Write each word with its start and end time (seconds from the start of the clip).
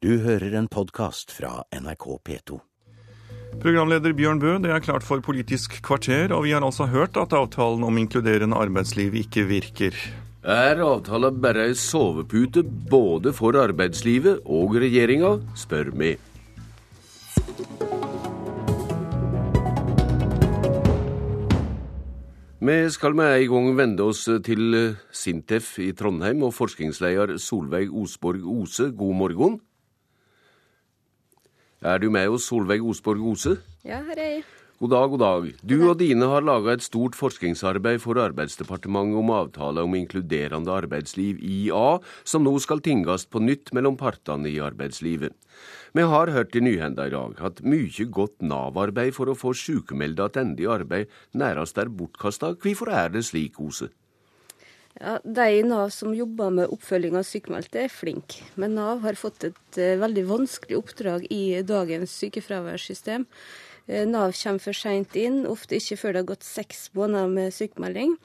Du 0.00 0.14
hører 0.24 0.54
en 0.56 0.64
podkast 0.64 1.28
fra 1.28 1.58
NRK 1.76 2.04
P2. 2.24 2.56
Programleder 3.60 4.14
Bjørn 4.16 4.38
Bø, 4.40 4.54
det 4.64 4.70
er 4.72 4.80
klart 4.80 5.04
for 5.04 5.20
Politisk 5.20 5.76
kvarter, 5.84 6.32
og 6.32 6.46
vi 6.46 6.54
har 6.54 6.64
altså 6.64 6.86
hørt 6.88 7.20
at 7.20 7.36
avtalen 7.36 7.84
om 7.84 8.00
inkluderende 8.00 8.56
arbeidsliv 8.56 9.18
ikke 9.20 9.44
virker. 9.50 9.98
Er 10.40 10.80
avtala 10.80 11.28
bare 11.28 11.68
ei 11.68 11.76
sovepute 11.76 12.64
både 12.64 13.34
for 13.36 13.60
arbeidslivet 13.60 14.40
og 14.48 14.80
regjeringa, 14.80 15.36
spør 15.52 15.92
vi. 15.92 16.16
Vi 22.56 22.82
skal 22.96 23.20
med 23.20 23.34
en 23.36 23.50
gang 23.52 23.74
vende 23.76 24.08
oss 24.08 24.24
til 24.48 24.94
Sintef 25.12 25.74
i 25.76 25.92
Trondheim 25.92 26.48
og 26.48 26.56
forskningsleder 26.56 27.36
Solveig 27.36 27.92
Osborg 27.92 28.48
Ose. 28.48 28.94
God 28.96 29.20
morgen. 29.26 29.60
Er 31.80 31.96
du 31.96 32.10
med 32.12 32.26
hos 32.28 32.44
Solveig 32.44 32.82
Osborg 32.84 33.22
Ose? 33.24 33.54
Ja, 33.88 34.02
her 34.04 34.18
er 34.20 34.26
jeg. 34.34 34.40
God 34.80 34.90
dag, 34.92 35.06
god 35.12 35.20
dag. 35.20 35.46
Du 35.64 35.74
og 35.88 35.94
dine 36.00 36.26
har 36.28 36.44
laga 36.44 36.74
et 36.76 36.84
stort 36.84 37.16
forskningsarbeid 37.16 38.02
for 38.02 38.20
Arbeidsdepartementet 38.20 39.16
om 39.16 39.32
avtale 39.32 39.84
om 39.84 39.96
inkluderende 39.96 40.72
arbeidsliv, 40.72 41.40
IA, 41.40 41.96
som 42.24 42.44
nå 42.44 42.52
skal 42.60 42.84
tingast 42.84 43.30
på 43.32 43.40
nytt 43.40 43.72
mellom 43.72 43.96
partene 43.96 44.52
i 44.52 44.60
arbeidslivet. 44.60 45.32
Vi 45.96 46.04
har 46.04 46.32
hørt 46.36 46.56
i 46.56 46.64
nyhenda 46.64 47.08
i 47.08 47.14
dag 47.16 47.40
at 47.48 47.64
mye 47.64 48.08
godt 48.12 48.44
Nav-arbeid 48.44 49.16
for 49.16 49.32
å 49.32 49.38
få 49.38 49.54
sykemelda 49.56 50.28
tilbake 50.36 50.66
i 50.66 50.68
arbeid 50.68 51.16
nærast 51.32 51.80
er 51.80 51.88
bortkasta. 51.88 52.52
Hvorfor 52.60 52.92
er 52.92 53.08
det 53.16 53.24
slik, 53.24 53.56
Ose? 53.56 53.88
Ja, 54.98 55.18
De 55.24 55.46
i 55.54 55.62
Nav 55.62 55.92
som 55.94 56.14
jobber 56.14 56.50
med 56.50 56.72
oppfølging 56.74 57.16
av 57.18 57.24
sykmeldte, 57.28 57.86
er 57.86 57.92
flinke. 57.92 58.42
Men 58.60 58.74
Nav 58.78 59.04
har 59.06 59.18
fått 59.18 59.46
et 59.46 59.78
uh, 59.78 59.96
veldig 60.02 60.26
vanskelig 60.28 60.78
oppdrag 60.80 61.26
i 61.30 61.62
dagens 61.66 62.12
sykefraværssystem. 62.18 63.26
Uh, 63.86 64.04
Nav 64.10 64.34
kommer 64.34 64.64
for 64.64 64.76
seint 64.76 65.14
inn, 65.16 65.44
ofte 65.48 65.78
ikke 65.78 65.98
før 66.00 66.12
det 66.16 66.24
har 66.24 66.32
gått 66.34 66.48
seks 66.48 66.88
måneder 66.98 67.30
med 67.30 67.54
sykemelding. 67.54 68.16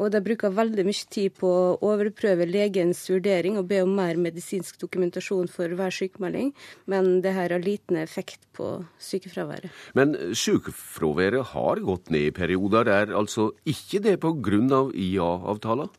Og 0.00 0.12
de 0.14 0.20
bruker 0.22 0.52
veldig 0.54 0.84
mye 0.86 1.06
tid 1.12 1.34
på 1.40 1.48
å 1.50 1.72
overprøve 1.90 2.46
legens 2.46 3.00
vurdering 3.10 3.58
og 3.58 3.66
be 3.72 3.80
om 3.82 3.90
mer 3.96 4.20
medisinsk 4.20 4.78
dokumentasjon 4.80 5.50
for 5.50 5.72
hver 5.76 5.92
sykemelding, 5.92 6.52
men 6.88 7.18
det 7.24 7.34
her 7.36 7.56
har 7.56 7.64
liten 7.64 7.98
effekt 8.00 8.44
på 8.56 8.76
sykefraværet. 9.02 9.72
Men 9.98 10.14
sykefraværet 10.30 11.50
har 11.56 11.82
gått 11.84 12.12
ned 12.14 12.30
i 12.30 12.36
perioder. 12.36 12.92
Er 13.00 13.16
altså 13.18 13.50
ikke 13.68 14.04
det 14.06 14.20
grunn 14.20 14.70
av 14.72 14.94
IA-avtala? 14.94 15.90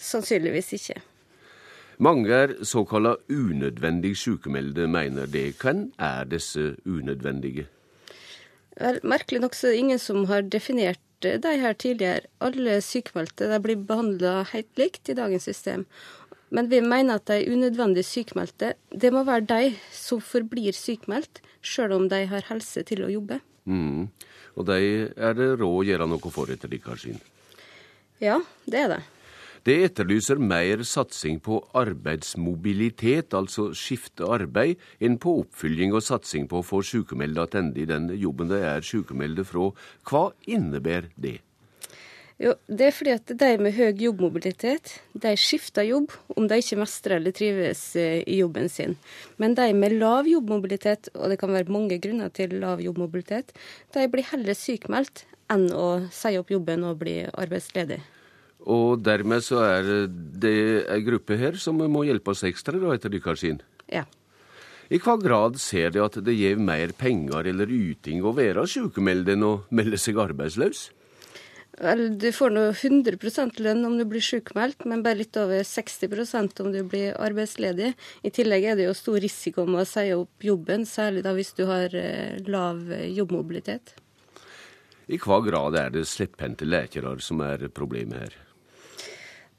Sannsynligvis 0.00 0.72
ikke. 0.78 1.00
Mange 2.00 2.32
er 2.32 2.54
såkalla 2.64 3.18
unødvendig 3.28 4.14
sykemeldte, 4.16 4.86
mener 4.88 5.28
det. 5.28 5.58
Hvem 5.60 5.90
er 6.00 6.24
disse 6.24 6.72
unødvendige? 6.88 7.66
Vel, 8.80 9.00
merkelig 9.04 9.42
nok 9.42 9.54
så 9.58 9.68
er 9.68 9.74
det 9.74 9.82
ingen 9.82 10.00
som 10.00 10.24
har 10.30 10.46
definert 10.48 11.02
de 11.20 11.52
her 11.60 11.76
tidligere. 11.76 12.24
Alle 12.40 12.78
sykemeldte 12.80 13.60
blir 13.60 13.76
behandla 13.84 14.46
helt 14.54 14.80
likt 14.80 15.12
i 15.12 15.18
dagens 15.18 15.44
system. 15.44 15.84
Men 16.50 16.70
vi 16.70 16.80
mener 16.80 17.20
at 17.20 17.28
de 17.28 17.52
unødvendig 17.52 18.06
sykemeldte, 18.08 18.72
det 18.90 19.12
må 19.12 19.22
være 19.28 19.44
de 19.52 19.76
som 19.92 20.24
forblir 20.24 20.72
sykemeldt, 20.74 21.44
sjøl 21.60 21.92
om 21.92 22.08
de 22.08 22.24
har 22.32 22.48
helse 22.48 22.82
til 22.88 23.04
å 23.04 23.12
jobbe. 23.12 23.42
Mm. 23.68 24.08
Og 24.56 24.66
de 24.66 24.80
er 25.14 25.36
det 25.36 25.52
råd 25.60 25.76
å 25.76 25.86
gjøre 25.86 26.08
noe 26.10 26.32
for 26.32 26.50
etter 26.50 26.72
deres 26.72 27.04
syn? 27.04 27.20
Ja, 28.24 28.40
det 28.64 28.86
er 28.86 28.94
det. 28.96 29.02
Det 29.64 29.76
etterlyser 29.90 30.40
mer 30.40 30.80
satsing 30.88 31.40
på 31.44 31.58
arbeidsmobilitet, 31.76 33.34
altså 33.36 33.70
skifte 33.76 34.24
arbeid, 34.24 34.80
enn 35.00 35.18
på 35.20 35.34
oppfylling 35.42 35.92
og 35.92 36.04
satsing 36.06 36.48
på 36.48 36.62
å 36.62 36.66
få 36.66 36.80
sykemeldte 36.86 37.46
tilbake 37.52 37.82
i 37.82 37.86
den 37.88 38.08
jobben 38.16 38.48
de 38.48 38.58
er 38.64 38.84
sykemelde 38.84 39.44
fra. 39.44 39.70
Hva 40.08 40.30
innebærer 40.48 41.10
det? 41.16 41.40
Jo, 42.40 42.54
Det 42.66 42.86
er 42.86 42.94
fordi 42.96 43.12
at 43.12 43.32
de 43.36 43.48
med 43.60 43.74
høy 43.76 43.92
jobbmobilitet 44.00 44.94
de 45.12 45.34
skifter 45.36 45.84
jobb 45.84 46.14
om 46.36 46.46
de 46.48 46.56
ikke 46.62 46.78
mestrer 46.80 47.18
eller 47.18 47.34
trives 47.36 47.82
i 48.00 48.38
jobben 48.38 48.70
sin. 48.72 48.96
Men 49.36 49.54
de 49.54 49.74
med 49.76 49.98
lav 50.00 50.24
jobbmobilitet, 50.24 51.10
og 51.14 51.28
det 51.28 51.36
kan 51.38 51.52
være 51.52 51.68
mange 51.68 51.98
grunner 52.00 52.32
til 52.32 52.56
lav 52.62 52.80
jobbmobilitet, 52.80 53.52
de 53.92 54.06
blir 54.08 54.24
heller 54.32 54.56
sykmeldt 54.56 55.26
enn 55.52 55.68
å 55.74 56.08
si 56.08 56.32
opp 56.40 56.48
jobben 56.48 56.86
og 56.88 57.02
bli 57.02 57.18
arbeidsledig. 57.28 58.00
Og 58.68 59.00
dermed 59.00 59.44
så 59.44 59.62
er 59.64 59.90
det 60.10 60.56
ei 60.90 61.00
gruppe 61.06 61.38
her 61.40 61.56
som 61.60 61.80
må 61.80 62.04
hjelpes 62.04 62.44
ekstra, 62.48 62.76
da, 62.80 62.92
etter 62.94 63.12
deres 63.12 63.40
syn? 63.40 63.60
Ja. 63.88 64.04
I 64.90 64.98
hva 64.98 65.14
grad 65.22 65.60
ser 65.62 65.92
de 65.94 66.02
at 66.02 66.16
det 66.26 66.34
gir 66.34 66.58
mer 66.58 66.90
penger 66.98 67.46
eller 67.46 67.70
yting 67.70 68.24
å 68.26 68.34
være 68.34 68.66
sykemeldt 68.66 69.30
enn 69.36 69.46
å 69.46 69.52
melde 69.70 70.00
seg 70.02 70.18
arbeidsløs? 70.18 70.88
Vel, 71.80 72.02
du 72.18 72.26
får 72.34 72.50
nå 72.52 72.64
100 72.74 73.62
lønn 73.62 73.86
om 73.86 73.94
du 73.96 74.04
blir 74.04 74.20
sykemeldt, 74.20 74.82
men 74.90 75.04
bare 75.06 75.22
litt 75.22 75.38
over 75.38 75.62
60% 75.64 76.60
om 76.60 76.74
du 76.74 76.82
blir 76.82 77.14
arbeidsledig. 77.16 77.94
I 78.26 78.34
tillegg 78.34 78.66
er 78.66 78.76
det 78.76 78.90
jo 78.90 78.98
stor 78.98 79.20
risiko 79.22 79.64
med 79.64 79.84
å 79.84 79.88
si 79.88 80.10
opp 80.12 80.44
jobben, 80.44 80.84
særlig 80.84 81.22
da 81.24 81.32
hvis 81.38 81.54
du 81.56 81.64
har 81.70 81.94
lav 82.50 82.82
jobbmobilitet. 82.90 83.94
I 85.08 85.16
hva 85.22 85.40
grad 85.46 85.78
er 85.78 85.94
det 85.94 86.04
slepphendte 86.10 86.66
lekere 86.68 87.14
som 87.22 87.40
er 87.46 87.70
problemet 87.72 88.26
her? 88.26 88.36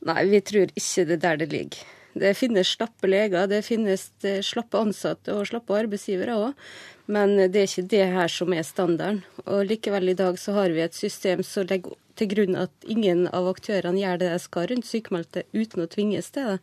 Nei, 0.07 0.21
vi 0.31 0.41
tror 0.41 0.71
ikke 0.73 1.07
det 1.07 1.17
er 1.19 1.25
der 1.25 1.41
det 1.43 1.51
ligger. 1.51 1.89
Det 2.13 2.33
finnes 2.35 2.73
slappe 2.75 3.07
leger, 3.07 3.45
det 3.47 3.61
finnes 3.63 4.09
slappe 4.43 4.79
ansatte 4.81 5.31
og 5.31 5.47
slappe 5.47 5.77
arbeidsgivere 5.77 6.35
òg. 6.35 6.65
Men 7.11 7.35
det 7.51 7.59
er 7.59 7.69
ikke 7.69 7.89
det 7.91 8.07
her 8.13 8.31
som 8.31 8.53
er 8.55 8.65
standarden. 8.67 9.21
Og 9.45 9.65
likevel 9.69 10.11
i 10.11 10.17
dag 10.17 10.39
så 10.39 10.55
har 10.57 10.73
vi 10.75 10.83
et 10.83 10.97
system 10.97 11.43
som 11.43 11.67
legger 11.69 11.95
til 12.19 12.29
grunn 12.33 12.57
at 12.59 12.71
ingen 12.83 13.25
av 13.31 13.47
aktørene 13.49 14.01
gjør 14.01 14.19
det 14.21 14.33
de 14.33 14.41
skal 14.43 14.67
rundt 14.71 14.87
sykmeldte 14.87 15.45
uten 15.55 15.85
å 15.85 15.89
tvinges 15.91 16.29
til 16.35 16.53
det. 16.53 16.59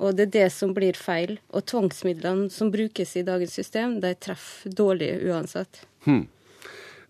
Og 0.00 0.16
det 0.16 0.26
er 0.28 0.34
det 0.36 0.48
som 0.56 0.74
blir 0.76 0.98
feil. 0.98 1.38
Og 1.54 1.66
tvangsmidlene 1.70 2.50
som 2.52 2.72
brukes 2.72 3.16
i 3.16 3.24
dagens 3.26 3.54
system, 3.56 3.98
de 4.02 4.14
treffer 4.16 4.74
dårlig 4.74 5.12
uansett. 5.28 5.84
Hmm. 6.06 6.26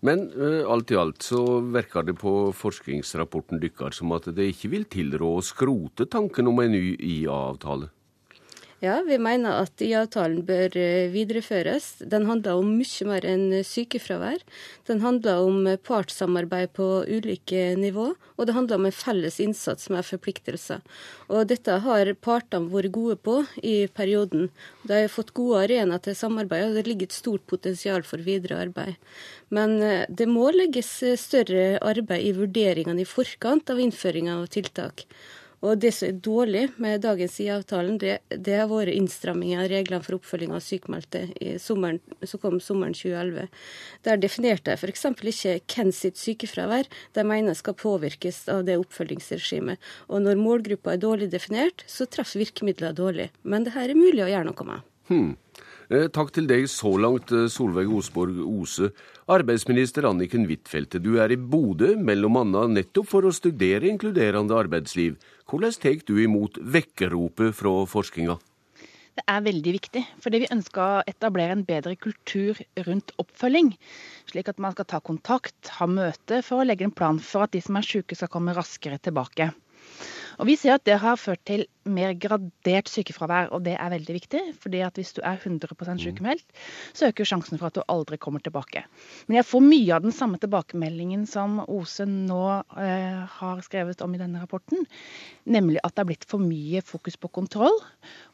Men 0.01 0.25
uh, 0.33 0.65
alt 0.65 0.91
i 0.91 0.97
alt 0.97 1.21
så 1.21 1.59
virker 1.61 2.07
det 2.07 2.15
på 2.17 2.33
forskningsrapporten 2.57 3.61
deres 3.61 3.99
som 4.01 4.13
at 4.17 4.31
det 4.33 4.49
ikke 4.49 4.71
vil 4.73 4.85
tilrå 4.89 5.35
å 5.37 5.43
skrote 5.45 6.09
tanken 6.09 6.49
om 6.49 6.61
en 6.63 6.73
ny 6.73 6.95
IA-avtale. 6.97 7.91
Ja, 8.81 8.95
vi 9.05 9.19
mener 9.21 9.59
at 9.61 9.81
IA-avtalen 9.85 10.39
bør 10.41 10.73
videreføres. 11.13 11.99
Den 12.09 12.23
handler 12.25 12.57
om 12.57 12.71
mye 12.79 13.05
mer 13.05 13.25
enn 13.29 13.59
sykefravær. 13.61 14.39
Den 14.89 15.03
handler 15.03 15.43
om 15.45 15.67
partssamarbeid 15.85 16.71
på 16.73 16.87
ulike 17.05 17.75
nivå, 17.77 18.07
og 18.17 18.47
det 18.49 18.55
handler 18.55 18.79
om 18.79 18.87
en 18.89 18.95
felles 18.97 19.37
innsats 19.43 19.91
med 19.93 20.07
forpliktelser. 20.07 20.81
Og 21.29 21.45
dette 21.51 21.75
har 21.83 22.09
partene 22.25 22.73
vært 22.73 22.95
gode 22.95 23.19
på 23.21 23.35
i 23.61 23.75
perioden. 23.85 24.49
De 24.81 25.03
har 25.03 25.13
fått 25.13 25.35
gode 25.37 25.61
arenaer 25.67 26.01
til 26.01 26.17
samarbeid, 26.17 26.71
og 26.71 26.79
det 26.79 26.87
ligger 26.89 27.11
et 27.11 27.19
stort 27.19 27.45
potensial 27.53 28.01
for 28.01 28.25
videre 28.25 28.63
arbeid. 28.63 28.97
Men 29.53 29.77
det 30.09 30.25
må 30.25 30.47
legges 30.55 30.89
større 31.21 31.77
arbeid 31.85 32.25
i 32.25 32.33
vurderingene 32.33 33.05
i 33.05 33.11
forkant 33.13 33.69
av 33.69 33.83
innføring 33.85 34.33
av 34.33 34.49
tiltak. 34.49 35.05
Og 35.61 35.77
det 35.77 35.91
som 35.93 36.07
er 36.09 36.21
dårlig 36.25 36.63
med 36.81 37.03
dagens 37.03 37.35
IA-avtalen, 37.43 37.99
det, 38.01 38.15
det, 38.33 38.55
har 38.57 38.69
vært 38.71 38.95
innstramming 38.95 39.53
av 39.61 39.67
reglene 39.69 40.01
for 40.05 40.17
oppfølging 40.17 40.55
av 40.55 40.63
sykemeldte 40.65 41.21
som 41.61 41.85
kom 42.41 42.57
sommeren 42.63 42.95
2011. 42.97 43.45
Der 44.07 44.21
definerte 44.21 44.73
de 44.73 44.77
f.eks. 44.79 45.05
ikke 45.05 45.59
hvem 45.75 45.93
sitt 45.93 46.17
sykefravær 46.17 46.89
de 47.13 47.25
mener 47.27 47.57
skal 47.57 47.77
påvirkes 47.77 48.47
av 48.49 48.65
det 48.65 48.79
oppfølgingsregimet. 48.81 49.77
Og 50.09 50.25
når 50.25 50.41
målgruppa 50.41 50.95
er 50.95 51.05
dårlig 51.05 51.29
definert, 51.33 51.85
så 51.85 52.09
treffer 52.09 52.41
virkemidler 52.41 52.97
dårlig. 52.97 53.29
Men 53.43 53.67
det 53.67 53.75
her 53.77 53.93
er 53.93 54.01
mulig 54.01 54.25
å 54.25 54.31
gjøre 54.33 54.49
noe 54.49 54.69
med. 54.71 54.89
Hmm. 55.11 55.31
Takk 55.91 56.29
til 56.31 56.45
deg 56.47 56.69
så 56.71 56.93
langt, 56.95 57.33
Solveig 57.51 57.89
Osborg 57.91 58.37
Ose. 58.45 58.93
Arbeidsminister 59.27 60.05
Anniken 60.07 60.45
Huitfeldt, 60.47 60.95
du 61.03 61.17
er 61.19 61.33
i 61.33 61.35
Bodø 61.35 61.89
annet 61.99 62.71
nettopp 62.71 63.09
for 63.11 63.27
å 63.27 63.33
studere 63.35 63.89
inkluderende 63.89 64.55
arbeidsliv. 64.55 65.17
Hvordan 65.51 65.75
tar 65.83 65.99
du 66.07 66.15
imot 66.23 66.61
vekkeropet 66.63 67.51
fra 67.59 67.73
forskninga? 67.83 68.37
Det 69.19 69.25
er 69.27 69.43
veldig 69.43 69.73
viktig, 69.75 70.05
fordi 70.23 70.39
vi 70.45 70.51
ønsker 70.55 70.81
å 70.81 71.03
etablere 71.11 71.57
en 71.57 71.65
bedre 71.67 71.97
kultur 71.99 72.55
rundt 72.87 73.11
oppfølging. 73.19 73.73
Slik 74.31 74.47
at 74.47 74.63
man 74.63 74.71
skal 74.71 74.87
ta 74.87 75.01
kontakt, 75.03 75.73
ha 75.75 75.89
møte 75.91 76.39
for 76.39 76.63
å 76.63 76.69
legge 76.69 76.87
en 76.87 76.95
plan 76.95 77.19
for 77.19 77.43
at 77.43 77.51
de 77.51 77.59
som 77.59 77.75
er 77.75 77.83
syke 77.83 78.15
skal 78.15 78.31
komme 78.31 78.55
raskere 78.55 78.95
tilbake. 79.03 79.51
Og 80.41 80.47
Vi 80.49 80.55
ser 80.57 80.73
at 80.73 80.85
det 80.89 80.97
har 80.97 81.19
ført 81.21 81.43
til 81.45 81.67
mer 81.85 82.15
gradert 82.17 82.89
sykefravær, 82.89 83.51
og 83.53 83.61
det 83.65 83.75
er 83.77 83.91
veldig 83.93 84.13
viktig. 84.15 84.41
fordi 84.61 84.79
at 84.81 84.95
hvis 84.97 85.13
du 85.13 85.21
er 85.21 85.37
100 85.37 85.69
mm. 85.69 85.99
sykemeldt, 85.99 86.45
så 86.93 87.09
øker 87.09 87.25
sjansen 87.25 87.59
for 87.59 87.67
at 87.67 87.75
du 87.75 87.83
aldri 87.87 88.17
kommer 88.17 88.39
tilbake. 88.39 88.83
Men 89.27 89.37
jeg 89.37 89.45
får 89.45 89.61
mye 89.61 89.93
av 89.93 90.01
den 90.01 90.11
samme 90.11 90.37
tilbakemeldingen 90.41 91.27
som 91.27 91.61
Ose 91.67 92.05
nå 92.05 92.63
eh, 92.77 93.21
har 93.37 93.61
skrevet 93.61 94.01
om 94.01 94.15
i 94.15 94.21
denne 94.21 94.41
rapporten. 94.41 94.85
Nemlig 95.45 95.77
at 95.83 95.95
det 95.95 96.01
er 96.01 96.09
blitt 96.09 96.25
for 96.25 96.41
mye 96.41 96.81
fokus 96.81 97.17
på 97.17 97.29
kontroll, 97.29 97.77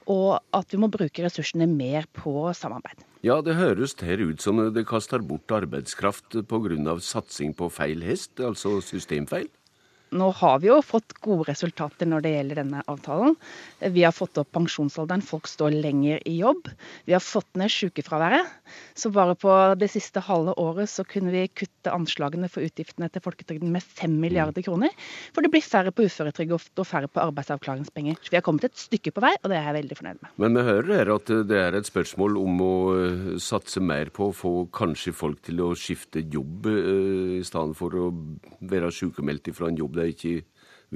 og 0.07 0.39
at 0.55 0.71
vi 0.71 0.79
må 0.79 0.87
bruke 0.87 1.23
ressursene 1.23 1.67
mer 1.67 2.07
på 2.15 2.53
samarbeid. 2.55 3.03
Ja, 3.25 3.41
det 3.41 3.57
høres 3.59 3.97
her 3.99 4.21
ut 4.23 4.41
som 4.41 4.61
det 4.71 4.87
kaster 4.87 5.19
bort 5.19 5.51
arbeidskraft 5.51 6.39
pga. 6.47 6.99
satsing 6.99 7.53
på 7.53 7.67
feil 7.69 8.03
hest, 8.03 8.39
altså 8.39 8.79
systemfeil? 8.79 9.49
Nå 10.15 10.29
har 10.39 10.59
vi 10.63 10.69
jo 10.69 10.77
fått 10.85 11.17
gode 11.23 11.49
resultater 11.49 12.07
når 12.07 12.23
det 12.23 12.31
gjelder 12.31 12.61
denne 12.61 12.83
avtalen. 12.87 13.35
Vi 13.81 14.05
har 14.05 14.15
fått 14.15 14.39
opp 14.39 14.53
pensjonsalderen, 14.55 15.23
folk 15.25 15.49
står 15.51 15.75
lenger 15.75 16.21
i 16.27 16.37
jobb. 16.39 16.69
Vi 17.05 17.15
har 17.15 17.23
fått 17.23 17.49
ned 17.59 17.71
sykefraværet. 17.73 18.47
Så 18.95 19.11
bare 19.13 19.35
på 19.39 19.51
det 19.79 19.89
siste 19.91 20.23
halve 20.23 20.55
året 20.59 20.89
så 20.91 21.03
kunne 21.07 21.33
vi 21.33 21.43
kutte 21.51 21.91
anslagene 21.93 22.49
for 22.51 22.63
utgiftene 22.63 23.09
til 23.11 23.23
folketrygden 23.23 23.71
med 23.73 23.83
5 23.83 24.15
milliarder 24.21 24.63
kroner. 24.65 24.95
For 25.35 25.43
det 25.43 25.51
blir 25.51 25.65
færre 25.65 25.91
på 25.95 26.07
uføretrygd 26.07 26.55
og 26.55 26.87
færre 26.87 27.11
på 27.11 27.23
arbeidsavklaringspenger. 27.23 28.19
Så 28.21 28.31
vi 28.31 28.39
har 28.39 28.45
kommet 28.45 28.69
et 28.69 28.79
stykke 28.79 29.13
på 29.15 29.23
vei, 29.23 29.33
og 29.41 29.51
det 29.51 29.59
er 29.59 29.69
jeg 29.69 29.77
veldig 29.81 29.99
fornøyd 29.99 30.21
med. 30.23 30.31
Men 30.43 30.57
vi 30.57 30.65
hører 30.69 30.93
her 31.01 31.13
at 31.17 31.33
det 31.51 31.59
er 31.61 31.77
et 31.77 31.89
spørsmål 31.89 32.39
om 32.39 32.63
å 32.63 32.73
eh, 32.95 33.27
satse 33.43 33.83
mer 33.83 34.11
på 34.15 34.29
å 34.29 34.35
få 34.35 34.53
kanskje 34.75 35.15
folk 35.15 35.43
til 35.47 35.61
å 35.65 35.73
skifte 35.77 36.23
jobb, 36.23 36.71
eh, 36.71 37.37
i 37.41 37.45
stedet 37.47 37.77
for 37.77 37.95
å 37.99 38.09
være 38.67 38.91
sykemeldt 38.93 39.51
fra 39.57 39.69
en 39.71 39.79
jobb 39.79 39.96
de 39.97 40.13
ikke 40.13 40.35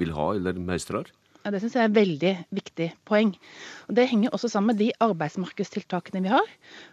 vil 0.00 0.14
ha 0.16 0.30
eller 0.36 0.58
mestrer? 0.60 1.10
Ja, 1.42 1.50
Det 1.50 1.58
syns 1.62 1.74
jeg 1.74 1.82
er 1.82 1.90
et 1.90 1.96
veldig 1.96 2.32
viktig 2.54 2.88
poeng. 3.08 3.32
Og 3.88 3.96
Det 3.98 4.08
henger 4.08 4.30
også 4.30 4.48
sammen 4.48 4.76
med 4.76 4.78
de 4.78 4.92
arbeidsmarkedstiltakene 5.02 6.22
vi 6.22 6.30
har. 6.30 6.46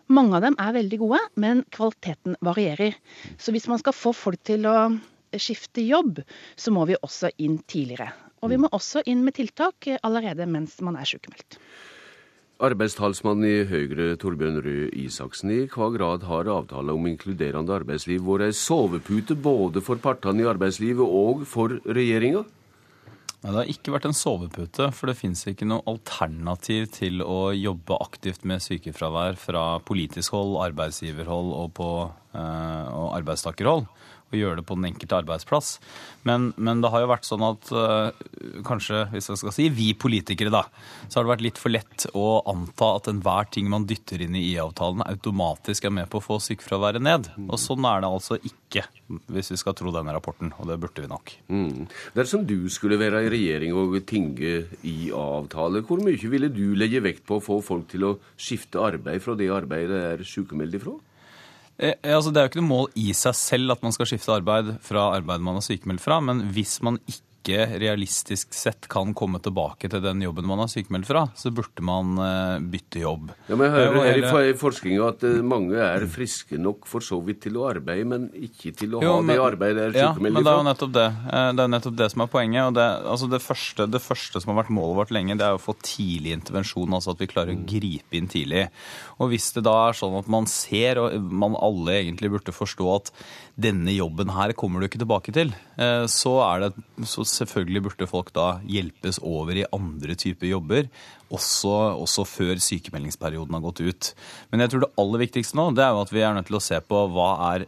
Mange 0.10 0.36
av 0.36 0.42
dem 0.42 0.58
er 0.58 0.74
veldig 0.74 1.00
gode, 1.00 1.20
men 1.36 1.64
kvaliteten 1.70 2.36
varierer. 2.42 2.98
Så 3.38 3.54
hvis 3.54 3.70
man 3.70 3.78
skal 3.78 3.94
få 3.94 4.14
folk 4.14 4.42
til 4.44 4.66
å 4.66 4.90
skifte 5.38 5.86
jobb, 5.86 6.24
så 6.58 6.74
må 6.74 6.88
vi 6.90 6.98
også 6.98 7.30
inn 7.38 7.60
tidligere. 7.70 8.10
Og 8.42 8.50
vi 8.50 8.58
må 8.58 8.72
også 8.74 9.04
inn 9.06 9.22
med 9.24 9.38
tiltak 9.38 9.86
allerede 10.02 10.48
mens 10.50 10.80
man 10.82 10.98
er 10.98 11.06
sykemeldt. 11.06 11.60
Arbeidstalsmann 12.60 13.46
i 13.48 13.62
Høyre, 13.70 14.18
Torbjørn 14.20 14.58
Røe 14.66 14.88
Isaksen, 15.00 15.52
i 15.56 15.68
hva 15.72 15.86
grad 15.94 16.26
har 16.28 16.50
avtala 16.52 16.92
om 16.92 17.06
inkluderende 17.08 17.72
arbeidsliv 17.72 18.26
vært 18.28 18.50
ei 18.50 18.56
sovepute 18.58 19.38
både 19.40 19.80
for 19.80 20.02
partene 20.04 20.44
i 20.44 20.50
arbeidslivet 20.50 21.00
og 21.00 21.46
for 21.48 21.78
regjeringa? 21.88 22.42
Nei, 23.40 23.54
Det 23.54 23.56
har 23.56 23.72
ikke 23.72 23.94
vært 23.96 24.10
en 24.10 24.18
sovepute, 24.20 24.90
for 24.92 25.08
det 25.08 25.16
finnes 25.16 25.46
ikke 25.48 25.70
noe 25.72 25.88
alternativ 25.88 26.90
til 26.98 27.24
å 27.24 27.56
jobbe 27.56 27.96
aktivt 28.04 28.44
med 28.44 28.60
sykefravær 28.60 29.40
fra 29.40 29.64
politisk 29.80 30.36
hold, 30.36 30.60
arbeidsgiverhold 30.66 31.56
og, 31.62 31.72
på, 31.80 31.90
eh, 32.36 32.88
og 32.92 33.16
arbeidstakerhold 33.22 33.88
og 34.30 34.38
gjøre 34.38 34.60
det 34.60 34.66
på 34.70 34.78
den 34.78 34.90
enkelte 34.92 35.18
arbeidsplass. 35.24 35.72
Men, 36.28 36.52
men 36.58 36.84
det 36.84 36.92
har 36.94 37.04
jo 37.04 37.10
vært 37.10 37.28
sånn 37.28 37.46
at 37.48 37.72
uh, 37.74 38.12
kanskje, 38.68 39.06
hvis 39.14 39.32
jeg 39.32 39.42
skal 39.42 39.56
si 39.56 39.68
vi 39.74 39.90
politikere, 39.98 40.54
da, 40.54 40.66
så 41.08 41.20
har 41.20 41.26
det 41.26 41.34
vært 41.34 41.46
litt 41.48 41.62
for 41.62 41.74
lett 41.74 42.06
å 42.14 42.28
anta 42.50 42.92
at 43.00 43.10
enhver 43.12 43.50
ting 43.54 43.70
man 43.72 43.88
dytter 43.90 44.22
inn 44.26 44.38
i 44.38 44.46
IA-avtalen, 44.52 45.06
automatisk 45.08 45.88
er 45.88 45.96
med 45.96 46.10
på 46.12 46.22
å 46.22 46.26
få 46.26 46.40
sykefraværet 46.44 47.04
ned. 47.04 47.32
Og 47.48 47.58
sånn 47.62 47.88
er 47.90 48.04
det 48.04 48.12
altså 48.12 48.38
ikke, 48.38 48.86
hvis 49.34 49.54
vi 49.56 49.60
skal 49.62 49.78
tro 49.78 49.94
denne 49.96 50.14
rapporten, 50.16 50.54
og 50.60 50.70
det 50.70 50.80
burde 50.82 51.06
vi 51.06 51.12
nok. 51.12 51.36
Mm. 51.50 51.90
Dersom 52.18 52.46
du 52.50 52.58
skulle 52.74 53.00
være 53.02 53.26
i 53.26 53.34
regjering 53.34 53.76
og 53.78 53.98
tinge 54.10 54.66
IA-avtale, 54.84 55.84
hvor 55.88 56.04
mye 56.06 56.32
ville 56.32 56.52
du 56.54 56.68
legge 56.78 57.02
vekt 57.06 57.26
på 57.30 57.40
å 57.40 57.44
få 57.44 57.62
folk 57.66 57.90
til 57.92 58.06
å 58.06 58.16
skifte 58.38 58.82
arbeid 58.84 59.24
fra 59.24 59.38
det 59.40 59.50
arbeidet 59.54 59.90
de 59.90 60.02
er 60.14 60.28
sykemeldt 60.28 60.78
ifra? 60.78 60.98
Eh, 61.80 61.96
altså 62.04 62.34
det 62.34 62.42
er 62.42 62.48
jo 62.48 62.52
ikke 62.52 62.62
noe 62.62 62.74
mål 62.74 62.90
i 63.00 63.14
seg 63.16 63.38
selv 63.40 63.76
at 63.76 63.84
man 63.86 63.96
skal 63.96 64.10
skifte 64.10 64.36
arbeid 64.36 64.74
fra 64.84 65.10
arbeid 65.16 65.44
man 65.46 65.62
er 65.62 65.64
sykemeldt 65.64 66.04
fra, 66.04 66.20
men 66.20 66.50
hvis 66.56 66.80
man 66.84 67.00
ikke 67.06 67.24
ikke 67.40 67.80
realistisk 67.80 68.54
sett 68.56 68.88
kan 68.92 69.14
komme 69.18 69.40
tilbake 69.44 69.90
til 69.90 70.02
den 70.04 70.22
jobben 70.24 70.48
man 70.50 70.62
har 70.64 70.70
sykemeldt 70.72 71.08
fra, 71.08 71.26
så 71.40 71.52
burde 71.56 71.84
man 71.86 72.20
uh, 72.20 72.60
bytte 72.60 73.02
jobb. 73.02 73.32
Ja, 73.48 73.56
men 73.56 73.70
Jeg 73.70 73.94
hører 73.94 74.28
her 74.30 74.50
i 74.50 74.56
forskninga 74.60 75.08
at 75.14 75.24
uh, 75.26 75.40
mange 75.46 75.80
er 75.80 76.06
friske 76.12 76.60
nok 76.60 76.88
for 76.90 77.06
så 77.06 77.20
vidt 77.24 77.42
til 77.48 77.60
å 77.60 77.68
arbeide, 77.70 78.08
men 78.10 78.28
ikke 78.36 78.74
til 78.76 78.98
å 78.98 79.04
jo, 79.04 79.16
ha 79.16 79.24
men, 79.24 79.34
det 79.34 79.46
arbeidet 79.46 79.86
er 79.88 79.96
sykemeldt 79.96 80.20
fra. 80.20 80.20
Ja, 80.20 80.24
men 80.28 80.40
det 80.40 80.54
er 80.54 80.60
jo 80.60 80.68
nettopp 80.68 80.96
det. 80.98 81.08
Det 81.30 81.66
er 81.66 81.74
nettopp 81.76 82.00
det 82.04 82.10
som 82.14 82.26
er 82.26 82.32
poenget. 82.36 82.64
og 82.68 82.78
det, 82.78 82.88
altså 83.16 83.32
det, 83.32 83.42
første, 83.44 83.90
det, 83.96 84.04
første, 84.04 84.44
som 84.44 84.54
har 84.54 84.62
vært 84.64 84.74
målet 84.76 85.00
vårt 85.00 85.16
lenge, 85.16 85.40
det 85.40 85.48
er 85.48 85.58
å 85.58 85.64
få 85.64 85.78
tidlig 85.80 86.36
intervensjon. 86.36 86.98
Altså 87.00 87.16
at 87.16 87.24
vi 87.24 87.32
klarer 87.32 87.56
å 87.56 87.68
gripe 87.70 88.20
inn 88.20 88.30
tidlig. 88.32 88.68
Og 89.20 89.32
hvis 89.34 89.52
det 89.56 89.66
da 89.68 89.76
er 89.88 89.98
sånn 89.98 90.20
at 90.20 90.30
man 90.32 90.50
ser, 90.50 91.00
og 91.02 91.32
man 91.32 91.58
alle 91.60 92.02
egentlig 92.02 92.34
burde 92.36 92.56
forstå 92.56 92.92
at 92.96 93.14
denne 93.60 93.92
jobben 93.92 94.32
her 94.32 94.54
kommer 94.56 94.80
du 94.80 94.88
ikke 94.88 95.02
tilbake 95.02 95.34
til, 95.36 95.52
så 96.08 96.32
er 96.46 96.64
det 96.64 97.08
så 97.08 97.26
selvfølgelig 97.32 97.86
burde 97.88 98.10
folk 98.10 98.34
da 98.36 98.50
hjelpes 98.68 99.22
over 99.26 99.58
i 99.58 99.68
andre 99.76 100.18
typer 100.20 100.52
jobber, 100.52 100.90
også, 101.30 101.72
også, 102.02 102.26
før 102.26 102.62
sykemeldingsperioden 102.64 103.54
har 103.54 103.62
gått 103.62 103.82
ut. 103.86 104.08
Men 104.50 104.64
jeg 104.64 104.72
tror 104.72 104.84
det 104.84 104.92
aller 105.02 105.22
viktigste 105.22 105.58
nå 105.60 105.68
det 105.78 105.84
er 105.86 105.94
jo 105.94 106.02
at 106.02 106.14
vi 106.14 106.24
er 106.26 106.34
nødt 106.36 106.50
til 106.50 106.58
å 106.58 106.64
se 106.64 106.80
på 106.82 107.02
hva 107.14 107.28
er, 107.52 107.66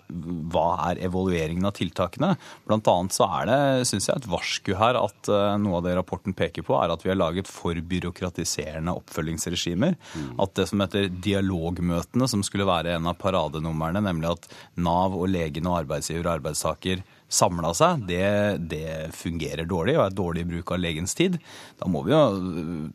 hva 0.52 0.66
er 0.90 1.02
evalueringen 1.06 1.70
av 1.70 1.76
tiltakene. 1.78 2.32
Blant 2.66 2.90
annet 2.90 3.16
så 3.16 3.28
er 3.40 3.52
det 3.52 3.60
synes 3.92 4.10
jeg, 4.10 4.18
et 4.18 4.30
varsku 4.32 4.74
her 4.80 4.98
at 4.98 5.32
uh, 5.32 5.54
noe 5.62 5.78
av 5.80 5.86
det 5.86 5.96
rapporten 6.00 6.36
peker 6.38 6.66
på, 6.66 6.76
er 6.80 6.94
at 6.94 7.06
vi 7.06 7.14
har 7.14 7.20
laget 7.22 7.50
for 7.52 7.78
byråkratiserende 7.78 8.98
oppfølgingsregimer. 9.04 9.98
Mm. 10.18 10.34
At 10.42 10.58
det 10.58 10.68
som 10.72 10.82
heter 10.82 11.12
dialogmøtene, 11.22 12.30
som 12.32 12.46
skulle 12.46 12.70
være 12.70 12.98
en 12.98 13.10
av 13.12 13.20
paradenumrene, 13.22 14.02
nemlig 14.10 14.34
at 14.34 14.50
Nav 14.82 15.14
og 15.18 15.30
legene 15.30 15.70
og 15.70 15.84
arbeidsgiver 15.84 16.26
og 16.26 16.40
arbeidstaker 16.40 17.06
samla 17.32 17.72
seg, 17.78 18.06
det, 18.10 18.26
det, 18.72 19.12
fungerer 19.16 19.68
dårlig 19.70 19.98
og 19.98 20.06
er 20.06 20.16
dårlig 20.16 20.46
bruk 20.50 20.74
av 20.76 20.82
legens 20.84 21.16
tid. 21.18 21.38
Da 21.80 21.90
må 21.92 22.04
vi 22.06 22.14
jo 22.14 22.22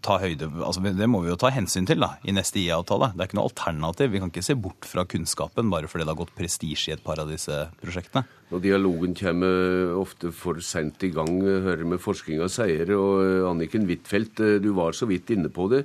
ta 0.04 0.18
høyde, 0.22 0.50
altså 0.60 0.84
Det 0.84 1.08
må 1.10 1.22
vi 1.24 1.32
jo 1.32 1.38
ta 1.40 1.50
hensyn 1.54 1.88
til 1.88 2.02
da, 2.04 2.14
i 2.24 2.34
neste 2.36 2.60
IA-avtale. 2.62 3.12
Det 3.14 3.24
er 3.24 3.30
ikke 3.30 3.40
noe 3.40 3.50
alternativ. 3.50 4.12
Vi 4.12 4.22
kan 4.22 4.32
ikke 4.32 4.46
se 4.46 4.58
bort 4.58 4.88
fra 4.88 5.06
kunnskapen 5.08 5.72
bare 5.72 5.90
fordi 5.90 6.04
det 6.04 6.12
har 6.12 6.22
gått 6.22 6.36
prestisje 6.36 6.92
i 6.92 6.96
et 6.96 7.06
par 7.06 7.22
av 7.22 7.32
disse 7.32 7.64
prosjektene. 7.80 8.26
Og 8.54 8.60
dialogen 8.62 9.10
kommer 9.18 9.96
ofte 9.98 10.30
for 10.30 10.60
seint 10.62 11.02
i 11.02 11.08
gang, 11.10 11.40
hører 11.42 11.82
med 11.88 11.98
forskninga 11.98 12.46
sier. 12.52 12.92
Og 12.94 13.48
Anniken 13.50 13.88
Huitfeldt, 13.88 14.38
du 14.62 14.68
var 14.76 14.94
så 14.94 15.08
vidt 15.10 15.32
inne 15.34 15.50
på 15.50 15.66
det. 15.72 15.82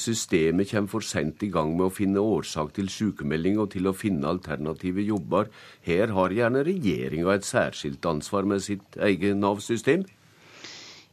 Systemet 0.00 0.70
kommer 0.70 0.94
for 0.94 1.04
seint 1.04 1.44
i 1.44 1.50
gang 1.52 1.74
med 1.74 1.90
å 1.90 1.92
finne 1.92 2.24
årsak 2.24 2.72
til 2.78 2.88
sykemelding 2.88 3.60
og 3.60 3.74
til 3.74 3.90
å 3.90 3.96
finne 3.96 4.32
alternative 4.32 5.04
jobber. 5.04 5.52
Her 5.84 6.14
har 6.16 6.32
gjerne 6.32 6.64
regjeringa 6.64 7.36
et 7.36 7.44
særskilt 7.44 7.79
ansvar 7.86 8.48
med 8.48 8.62
sitt 8.64 8.96
eget 8.96 9.36
Nav-system. 9.36 10.06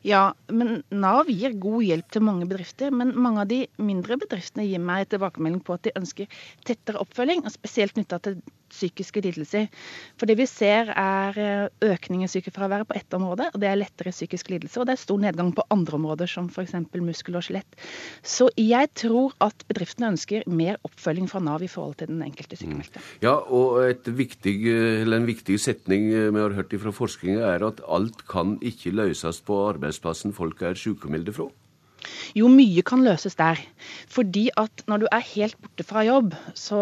Ja, 0.06 0.34
men 0.48 0.84
Nav 0.94 1.28
gir 1.28 1.56
god 1.58 1.84
hjelp 1.84 2.12
til 2.14 2.24
mange 2.24 2.46
bedrifter. 2.48 2.94
Men 2.94 3.16
mange 3.18 3.44
av 3.44 3.50
de 3.50 3.64
mindre 3.81 4.19
bedriftene 4.22 4.68
gir 4.68 4.80
meg 4.80 5.10
tilbakemelding 5.12 5.64
på 5.66 5.75
at 5.75 5.88
de 5.88 5.96
ønsker 6.00 6.30
tettere 6.68 7.02
oppfølging, 7.02 7.44
og 7.44 7.56
spesielt 7.56 7.97
knytta 7.97 8.21
til 8.24 8.38
psykiske 8.71 9.21
lidelser. 9.26 9.68
For 10.19 10.30
det 10.30 10.38
vi 10.40 10.47
ser 10.50 10.92
er 10.94 11.40
eh, 11.42 11.92
økning 11.94 12.24
i 12.26 12.30
sykefraværet 12.31 12.90
på 12.90 12.97
ett 12.97 13.18
område, 13.18 13.50
og 13.54 13.62
det 13.62 13.69
er 13.69 13.80
lettere 13.80 14.14
psykiske 14.16 14.54
lidelser. 14.56 14.81
Og 14.81 14.90
det 14.90 14.95
er 14.95 15.04
stor 15.04 15.21
nedgang 15.24 15.54
på 15.56 15.66
andre 15.74 16.00
områder, 16.00 16.30
som 16.31 16.50
f.eks. 16.50 16.76
muskel 16.95 17.40
og 17.40 17.45
skjelett. 17.47 17.78
Så 18.24 18.50
jeg 18.59 18.92
tror 18.97 19.36
at 19.44 19.68
bedriftene 19.69 20.12
ønsker 20.14 20.47
mer 20.47 20.80
oppfølging 20.88 21.30
fra 21.31 21.44
Nav 21.44 21.64
i 21.64 21.71
forhold 21.71 21.97
til 22.02 22.12
den 22.12 22.24
enkelte 22.26 22.59
sykemeldte. 22.59 23.00
Mm. 23.00 23.14
Ja, 23.26 23.36
og 23.38 24.07
viktig, 24.18 24.57
en 25.04 25.30
viktig 25.30 25.59
setning 25.62 26.09
vi 26.12 26.42
har 26.42 26.56
hørt 26.57 26.76
fra 26.81 26.92
forskninga 26.94 27.45
er 27.56 27.64
at 27.68 27.80
alt 27.88 28.26
kan 28.30 28.57
ikke 28.66 28.94
løses 28.95 29.40
på 29.45 29.62
arbeidsplassen 29.69 30.36
folk 30.36 30.62
er 30.62 30.78
sykemeldte 30.78 31.33
fra. 31.38 31.47
Jo, 32.38 32.50
mye 32.52 32.83
kan 32.86 33.04
løses 33.06 33.38
der. 33.40 33.59
Fordi 34.12 34.47
at 34.59 34.83
når 34.88 35.04
du 35.04 35.07
er 35.12 35.30
helt 35.33 35.57
borte 35.62 35.86
fra 35.88 36.04
jobb, 36.07 36.36
så 36.54 36.80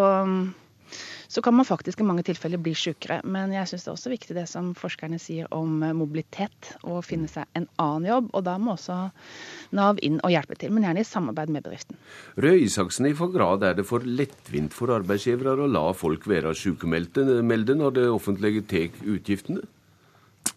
så 1.36 1.42
kan 1.42 1.54
man 1.54 1.66
faktisk 1.68 2.00
i 2.00 2.06
mange 2.08 2.24
tilfeller 2.24 2.62
bli 2.64 2.72
sykere. 2.80 3.18
Men 3.28 3.52
jeg 3.52 3.68
syns 3.68 3.84
det 3.84 3.90
er 3.90 3.98
også 3.98 4.12
viktig 4.14 4.36
det 4.38 4.46
som 4.48 4.70
forskerne 4.80 5.18
sier 5.20 5.50
om 5.56 5.82
eh, 5.84 5.92
mobilitet, 5.92 6.70
å 6.88 7.02
finne 7.04 7.28
seg 7.28 7.50
en 7.60 7.68
annen 7.82 8.08
jobb. 8.08 8.30
Og 8.32 8.46
da 8.48 8.56
må 8.56 8.78
også 8.78 9.02
Nav 9.76 10.00
inn 10.06 10.22
og 10.24 10.32
hjelpe 10.32 10.56
til, 10.62 10.72
men 10.72 10.86
gjerne 10.88 11.04
i 11.04 11.08
samarbeid 11.10 11.52
med 11.52 11.66
bedriften. 11.66 12.00
Røe 12.40 12.62
Isaksen, 12.64 13.10
i 13.10 13.12
hvilken 13.12 13.36
grad 13.36 13.66
er 13.68 13.76
det 13.76 13.84
for 13.90 14.06
lettvint 14.08 14.72
for 14.72 14.94
arbeidsgivere 14.96 15.66
å 15.66 15.72
la 15.72 15.90
folk 15.98 16.24
være 16.30 16.56
sykemeldte 16.56 17.26
når 17.26 17.98
det 17.98 18.08
offentlige 18.14 18.64
tar 18.72 18.96
utgiftene? 19.04 19.66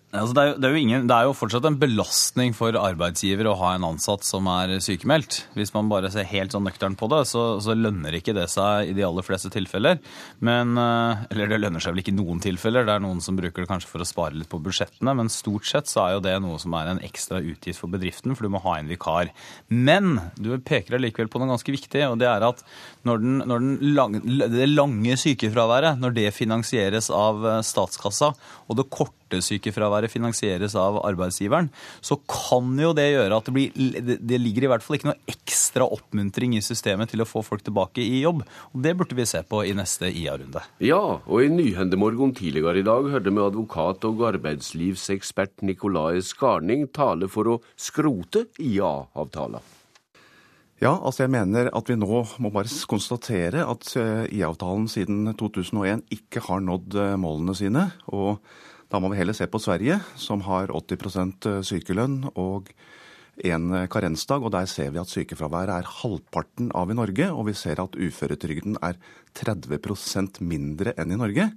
Altså 0.09 0.33
det, 0.33 0.41
er 0.41 0.49
jo, 0.49 0.53
det, 0.57 0.69
er 0.69 0.77
ingen, 0.81 1.03
det, 1.05 1.13
er 1.13 1.27
jo, 1.29 1.35
fortsatt 1.37 1.67
en 1.69 1.77
belastning 1.77 2.55
for 2.57 2.73
arbeidsgiver 2.81 3.45
å 3.51 3.59
ha 3.61 3.75
en 3.77 3.85
ansatt 3.91 4.25
som 4.25 4.47
er 4.49 4.79
sykemeldt. 4.81 5.43
Hvis 5.53 5.75
man 5.75 5.91
bare 5.91 6.09
ser 6.09 6.25
helt 6.31 6.55
sånn 6.55 6.65
nøktern 6.65 6.97
på 6.97 7.11
det, 7.13 7.27
så, 7.29 7.43
så, 7.61 7.77
lønner 7.77 8.17
ikke 8.17 8.33
det 8.33 8.47
seg 8.49 8.89
i 8.89 8.95
de 8.97 9.05
aller 9.05 9.27
fleste 9.27 9.53
tilfeller. 9.53 10.01
Men, 10.41 10.73
eh, 10.81 11.27
eller 11.29 11.53
det 11.53 11.59
lønner 11.61 11.85
seg 11.85 11.93
vel 11.93 12.01
ikke 12.01 12.15
i 12.15 12.17
noen 12.17 12.41
tilfeller. 12.41 12.89
Det 12.89 12.95
er 12.95 13.05
noen 13.05 13.21
som 13.21 13.37
bruker 13.37 13.67
det 13.67 13.69
kanskje 13.69 13.91
for 13.91 14.01
å 14.01 14.09
spare 14.09 14.33
litt 14.39 14.49
på 14.49 14.63
budsjettene. 14.65 15.13
Men 15.21 15.29
stort 15.33 15.69
sett 15.69 15.93
så 15.93 16.07
er 16.07 16.17
jo 16.17 16.25
det 16.25 16.39
noe 16.41 16.57
som 16.63 16.79
er 16.81 16.95
en 16.95 17.05
ekstra 17.05 17.43
utgift 17.45 17.85
for 17.85 17.93
bedriften, 17.93 18.33
for 18.33 18.49
du 18.49 18.55
må 18.57 18.65
ha 18.65 18.79
en 18.79 18.89
vikar. 18.89 19.35
Men 19.69 20.23
du 20.41 20.55
peker 20.57 20.97
allikevel 20.97 21.29
på 21.29 21.45
noe 21.45 21.53
ganske 21.53 21.77
viktig, 21.77 22.07
og 22.09 22.17
det 22.25 22.33
er 22.33 22.49
at 22.49 22.65
når, 23.05 23.21
den, 23.27 23.39
når 23.45 23.61
den 23.67 23.95
lang, 24.01 24.19
det 24.25 24.73
lange 24.73 25.21
sykefraværet, 25.21 26.01
når 26.01 26.17
det 26.17 26.29
finansieres 26.41 27.13
av 27.13 27.45
eh, 27.45 27.63
statskassa, 27.67 28.33
og 28.65 28.81
det 28.81 28.89
korte 28.89 29.18
sykefraværet 29.45 30.13
finansieres 30.13 30.77
av 30.79 30.99
arbeidsgiveren, 31.05 31.71
så 32.01 32.19
kan 32.29 32.73
jo 32.81 32.95
det 32.97 33.09
gjøre 33.13 33.39
at 33.39 33.49
det 33.49 33.55
blir 33.55 34.19
Det 34.19 34.41
ligger 34.41 34.67
i 34.67 34.71
hvert 34.73 34.85
fall 34.85 34.99
ikke 34.99 35.11
noe 35.11 35.31
ekstra 35.31 35.87
oppmuntring 35.87 36.57
i 36.57 36.65
systemet 36.65 37.13
til 37.13 37.23
å 37.23 37.29
få 37.29 37.43
folk 37.47 37.65
tilbake 37.67 38.03
i 38.03 38.23
jobb. 38.23 38.43
Og 38.75 38.83
det 38.85 38.95
burde 38.99 39.17
vi 39.19 39.27
se 39.29 39.43
på 39.47 39.63
i 39.67 39.75
neste 39.77 40.11
IA-runde. 40.11 40.65
Ja, 40.85 41.01
og 41.21 41.45
i 41.45 41.51
Nyhendemorgon 41.53 42.35
tidligere 42.37 42.83
i 42.83 42.87
dag 42.87 43.09
hørte 43.13 43.33
vi 43.33 43.45
advokat 43.45 44.07
og 44.09 44.23
arbeidslivsekspert 44.33 45.65
Nikolai 45.67 46.23
Skarning 46.25 46.89
tale 46.95 47.31
for 47.33 47.55
å 47.55 47.59
skrote 47.79 48.49
IA-avtalen. 48.59 49.75
Ja, 50.79 50.93
altså 50.95 51.25
jeg 51.25 51.35
mener 51.35 51.73
at 51.75 51.89
vi 51.91 51.97
nå 51.99 52.21
må 52.39 52.51
bare 52.55 52.71
konstatere 52.87 53.65
at 53.67 53.91
eh, 53.99 54.29
IA-avtalen 54.31 54.87
siden 54.91 55.27
2001 55.35 56.05
ikke 56.15 56.45
har 56.47 56.63
nådd 56.63 56.95
eh, 56.95 57.17
målene 57.19 57.55
sine. 57.59 57.89
og 58.07 58.39
da 58.89 59.01
må 59.01 59.11
vi 59.13 59.19
heller 59.21 59.37
se 59.37 59.45
på 59.51 59.61
Sverige, 59.61 59.99
som 60.17 60.41
har 60.47 60.73
80 60.73 61.19
eh, 61.45 61.59
sykelønn 61.67 62.23
og 62.41 62.71
en 63.45 63.75
eh, 63.77 63.89
karensdag. 63.93 64.45
og 64.45 64.55
Der 64.55 64.67
ser 64.67 64.95
vi 64.95 65.03
at 65.03 65.13
sykefraværet 65.13 65.75
er 65.77 65.91
halvparten 66.01 66.73
av 66.73 66.89
i 66.91 66.97
Norge, 66.97 67.29
og 67.29 67.51
vi 67.51 67.57
ser 67.59 67.83
at 67.83 67.99
uføretrygden 67.99 68.81
er 68.81 68.97
30% 69.37 70.41
mindre 70.41 70.97
enn 70.97 71.13
i 71.13 71.21
Norge. 71.21 71.51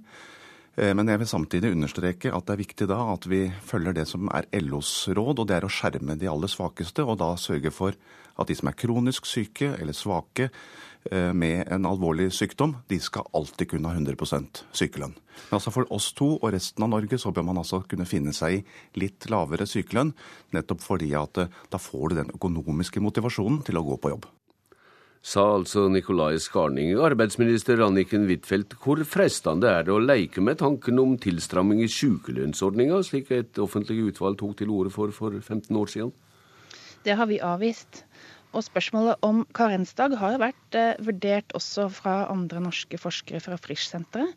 Eh, 0.76 0.92
men 0.96 1.10
jeg 1.10 1.22
vil 1.22 1.30
samtidig 1.30 1.72
understreke 1.74 2.32
at 2.32 2.46
det 2.48 2.54
er 2.54 2.62
viktig 2.62 2.88
da 2.90 3.00
at 3.12 3.28
vi 3.30 3.44
følger 3.66 3.96
det 3.96 4.06
som 4.10 4.30
er 4.32 4.48
LOs 4.62 5.08
råd, 5.08 5.42
og 5.42 5.48
det 5.48 5.58
er 5.58 5.68
å 5.68 5.72
skjerme 5.72 6.18
de 6.20 6.30
aller 6.30 6.50
svakeste, 6.50 7.04
og 7.04 7.20
da 7.22 7.34
sørge 7.40 7.74
for 7.74 7.98
at 8.40 8.48
de 8.48 8.56
som 8.56 8.70
er 8.70 8.78
kronisk 8.80 9.28
syke 9.28 9.74
eller 9.76 9.96
svake, 9.96 10.48
Eh, 11.10 11.32
med 11.32 11.66
en 11.72 11.86
alvorlig 11.86 12.28
sykdom, 12.32 12.76
de 12.86 13.00
skal 13.02 13.26
alltid 13.34 13.72
kunne 13.72 13.90
ha 13.90 13.98
100% 13.98 14.62
sykelønn. 14.70 15.16
Men 15.48 15.56
altså 15.58 15.72
for 15.74 15.88
oss 15.90 16.12
to 16.14 16.36
og 16.36 16.52
resten 16.54 16.84
av 16.86 16.92
Norge 16.92 17.18
så 17.18 17.32
bør 17.34 17.48
man 17.48 17.58
altså 17.58 17.80
kunne 17.90 18.06
finne 18.06 18.30
seg 18.36 18.60
i 18.60 19.00
litt 19.02 19.26
lavere 19.32 19.66
sykelønn, 19.66 20.12
nettopp 20.54 20.84
fordi 20.84 21.10
at 21.18 21.42
eh, 21.42 21.58
da 21.74 21.80
får 21.82 22.12
du 22.12 22.20
den 22.20 22.30
økonomiske 22.36 23.02
motivasjonen 23.02 23.64
til 23.66 23.80
å 23.80 23.84
gå 23.88 23.98
på 23.98 24.14
jobb. 24.14 24.30
Sa 25.22 25.42
altså 25.54 25.84
Nikolai 25.86 26.34
Skarning. 26.42 26.96
Arbeidsminister 26.98 27.78
Anniken 27.84 28.24
Huitfeldt, 28.26 28.74
hvor 28.82 28.98
fristende 29.06 29.70
er 29.70 29.86
det 29.86 29.94
å 29.94 30.00
leke 30.02 30.42
med 30.42 30.58
tanken 30.58 30.98
om 30.98 31.14
tilstramming 31.14 31.84
i 31.84 31.86
sykelønnsordninga, 31.86 32.98
slik 33.06 33.30
et 33.30 33.60
offentlig 33.62 34.00
utvalg 34.08 34.40
tok 34.40 34.56
til 34.58 34.72
orde 34.74 34.90
for 34.90 35.14
for 35.14 35.38
15 35.38 35.78
år 35.78 35.92
siden? 35.94 36.10
Det 37.06 37.14
har 37.14 37.30
vi 37.30 37.38
avvist. 37.38 38.02
Og 38.52 38.66
spørsmålet 38.66 39.22
om 39.24 39.44
karensdag 39.56 40.18
har 40.20 40.40
vært 40.42 40.76
eh, 40.76 40.98
vurdert 41.00 41.54
også 41.56 41.86
fra 41.88 42.26
andre 42.28 42.60
norske 42.60 42.98
forskere 43.00 43.40
fra 43.40 43.56
Frisch-senteret. 43.56 44.34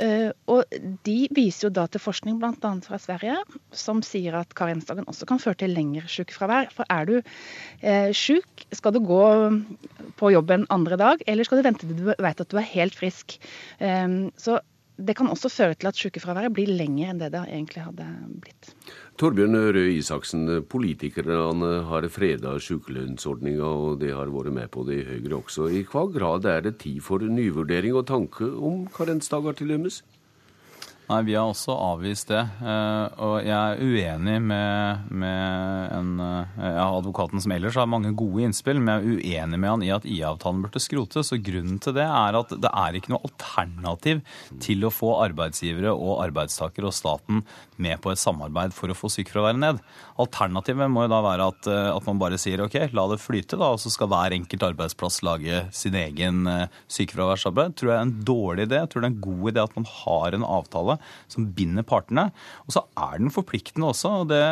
Uh, 0.00 0.30
og 0.50 0.80
de 1.06 1.18
viser 1.36 1.68
jo 1.68 1.72
da 1.76 1.86
til 1.90 2.02
forskning 2.02 2.38
bl.a. 2.40 2.72
fra 2.86 3.00
Sverige, 3.02 3.36
som 3.76 4.00
sier 4.06 4.38
at 4.40 4.54
karensdagen 4.56 5.08
også 5.10 5.28
kan 5.28 5.42
føre 5.42 5.60
til 5.60 5.74
lengre 5.76 6.08
sykefravær. 6.10 6.72
For 6.74 6.88
er 6.88 7.08
du 7.10 7.16
syk, 8.16 8.16
sjuk, 8.30 8.66
skal 8.76 8.94
du 8.94 9.00
gå 9.04 9.22
på 10.20 10.32
jobb 10.32 10.52
en 10.54 10.66
andre 10.72 10.98
dag, 11.00 11.22
eller 11.26 11.46
skal 11.46 11.60
du 11.60 11.66
vente 11.66 11.86
til 11.86 11.96
du 11.98 12.10
vet 12.10 12.42
at 12.44 12.50
du 12.50 12.58
er 12.60 12.72
helt 12.72 12.96
frisk. 12.96 13.38
Um, 13.80 14.30
så 14.40 14.60
det 15.00 15.16
kan 15.16 15.30
også 15.32 15.48
føre 15.52 15.76
til 15.78 15.88
at 15.90 15.98
sykefraværet 15.98 16.52
blir 16.54 16.70
lenger 16.76 17.12
enn 17.12 17.20
det 17.22 17.32
det 17.34 17.42
egentlig 17.48 17.84
hadde 17.86 18.08
blitt. 18.44 18.72
Torbjørn 19.20 19.52
Røe 19.76 19.98
Isaksen, 19.98 20.46
politikerne 20.72 21.66
har 21.84 22.06
freda 22.08 22.54
sykelønnsordninga, 22.56 23.66
og 23.68 23.98
det 24.00 24.14
har 24.16 24.30
vært 24.32 24.54
med 24.56 24.70
på 24.72 24.80
det 24.88 24.96
i 25.02 25.04
Høyre 25.10 25.42
også. 25.42 25.66
I 25.68 25.82
hva 25.90 26.06
grad 26.14 26.48
er 26.48 26.62
det 26.64 26.78
tid 26.80 27.02
for 27.04 27.20
nyvurdering 27.20 27.98
og 28.00 28.06
tanke 28.08 28.48
om 28.48 28.86
karensdager 28.94 29.58
til 29.58 29.74
dømes? 29.74 29.98
Nei, 31.10 31.24
Vi 31.26 31.34
har 31.34 31.48
også 31.50 31.74
avvist 31.74 32.28
det. 32.30 32.40
Eh, 32.62 33.06
og 33.26 33.40
jeg 33.42 33.50
er 33.50 33.80
uenig 33.82 34.36
med, 34.44 35.08
med 35.10 35.94
en, 35.96 36.10
eh, 36.22 36.60
ja, 36.62 36.84
advokaten 36.86 37.42
som 37.42 37.50
ellers 37.50 37.74
har 37.80 37.88
mange 37.90 38.12
gode 38.14 38.44
innspill, 38.46 38.78
men 38.78 38.92
jeg 38.92 39.00
er 39.00 39.24
uenig 39.24 39.58
med 39.58 39.72
han 39.72 39.82
i 39.82 39.90
at 39.90 40.06
IA-avtalen 40.06 40.60
burde 40.62 40.82
skrotes. 40.82 41.32
Og 41.34 41.42
grunnen 41.42 41.80
til 41.82 41.96
det 41.98 42.04
er 42.06 42.38
at 42.38 42.54
det 42.54 42.70
er 42.70 42.98
ikke 42.98 43.10
noe 43.10 43.26
alternativ 43.26 44.20
til 44.62 44.86
å 44.86 44.92
få 44.94 45.16
arbeidsgivere 45.24 45.96
og 45.96 46.22
arbeidstakere 46.28 46.92
og 46.92 46.94
staten 46.94 47.42
med 47.80 47.98
på 48.04 48.14
et 48.14 48.22
samarbeid 48.22 48.76
for 48.76 48.94
å 48.94 48.98
få 49.00 49.10
sykefraværet 49.10 49.58
ned. 49.64 49.82
Alternativet 50.22 50.92
må 50.94 51.08
jo 51.08 51.12
da 51.16 51.20
være 51.26 51.50
at, 51.50 51.70
eh, 51.74 51.90
at, 51.90 52.06
man 52.06 52.22
bare 52.22 52.38
sier 52.38 52.62
ok, 52.62 52.78
la 52.94 53.08
det 53.10 53.18
flyte, 53.18 53.58
da, 53.58 53.72
og 53.74 53.82
så 53.82 53.90
skal 53.90 54.12
hver 54.14 54.38
enkelt 54.38 54.68
arbeidsplass 54.70 55.24
lage 55.26 55.64
sin 55.74 55.98
egen 55.98 56.46
sykefraværsarbeid. 56.86 57.74
Tror 57.74 57.94
jeg 57.96 57.98
er 57.98 58.06
en 58.06 58.16
dårlig 58.30 58.70
idé. 58.70 58.78
Jeg 58.84 58.94
tror 58.94 59.02
det 59.02 59.10
er 59.10 59.16
en 59.16 59.22
god 59.26 59.44
idé 59.50 59.66
at 59.66 59.78
man 59.80 59.90
har 59.90 60.38
en 60.38 60.50
avtale 60.60 60.99
som 61.30 61.48
binder 61.56 61.86
partene. 61.86 62.28
Og 62.66 62.76
så 62.76 62.84
er 62.96 63.18
den 63.20 63.32
forpliktende 63.34 63.90
også. 63.90 64.14
og 64.22 64.30
Det, 64.30 64.42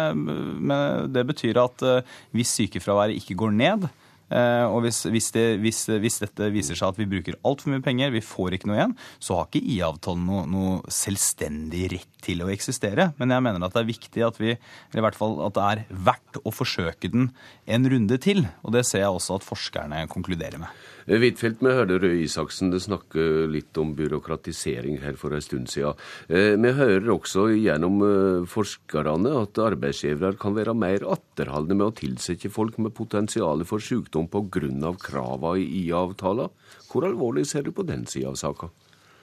det 1.14 1.26
betyr 1.28 1.62
at 1.62 1.86
eh, 1.86 2.18
hvis 2.36 2.56
sykefraværet 2.58 3.18
ikke 3.20 3.38
går 3.38 3.56
ned, 3.56 3.88
og 4.28 4.82
hvis, 4.84 5.02
hvis, 5.08 5.30
det, 5.32 5.44
hvis, 5.62 5.78
hvis, 6.02 6.18
dette 6.20 6.50
viser 6.52 6.76
seg 6.76 6.92
at 6.92 6.98
vi 7.00 7.08
bruker 7.08 7.38
altfor 7.48 7.72
mye 7.72 7.84
penger, 7.84 8.12
vi 8.12 8.24
får 8.24 8.58
ikke 8.58 8.68
noe 8.68 8.76
igjen, 8.76 8.96
så 9.24 9.38
har 9.38 9.48
ikke 9.48 9.64
IA-avtalen 9.74 10.26
noe, 10.28 10.44
noe, 10.50 10.74
selvstendig 10.92 11.86
rett 11.94 12.18
til 12.24 12.44
å 12.44 12.50
eksistere. 12.52 13.12
Men 13.20 13.32
jeg 13.32 13.46
mener 13.46 13.64
at 13.64 13.76
det 13.76 13.82
er 13.84 13.90
viktig 13.92 14.26
at 14.26 14.40
vi, 14.42 14.52
eller 14.90 15.02
i 15.02 15.06
hvert 15.06 15.18
fall 15.18 15.38
at 15.46 15.56
det 15.56 15.66
er 15.70 15.82
verdt 16.10 16.42
å 16.44 16.52
forsøke 16.52 17.10
den 17.12 17.30
en 17.66 17.88
runde 17.88 18.20
til. 18.20 18.44
Og 18.66 18.76
det 18.76 18.84
ser 18.88 19.06
jeg 19.06 19.16
også 19.16 19.38
at 19.38 19.48
forskerne 19.48 20.04
konkluderer 20.12 20.60
med. 20.60 20.86
Huitfeldt, 21.08 21.62
vi 21.64 21.70
hørte 21.72 21.96
Røe 22.02 22.18
Isaksen 22.20 22.74
snakke 22.84 23.22
litt 23.48 23.78
om 23.80 23.94
byråkratisering 23.96 24.98
her 25.00 25.14
for 25.16 25.32
en 25.32 25.44
stund 25.44 25.70
siden. 25.72 25.96
Eh, 26.28 26.52
vi 26.60 26.72
hører 26.76 27.08
også 27.14 27.46
gjennom 27.54 28.02
eh, 28.04 28.48
forskerne 28.50 29.32
at 29.40 29.60
arbeidsgivere 29.70 30.36
kan 30.40 30.52
være 30.58 30.74
mer 30.76 31.06
atterholdne 31.08 31.78
med 31.78 31.86
å 31.86 31.94
tilsette 31.96 32.52
folk 32.52 32.76
med 32.82 32.92
potensial 32.98 33.64
for 33.68 33.80
sykdom 33.80 34.17
pga. 34.26 34.92
kravene 34.98 35.62
i 35.62 35.86
IA-avtalen. 35.86 36.50
Hvor 36.90 37.06
alvorlig 37.06 37.46
ser 37.46 37.62
du 37.62 37.72
på 37.72 37.86
den 37.86 38.06
sida 38.06 38.28
av 38.28 38.34
saka? 38.36 38.70